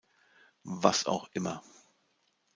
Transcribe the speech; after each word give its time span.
Was 0.63 1.05
auch 1.05 1.29
immer. 1.35 1.61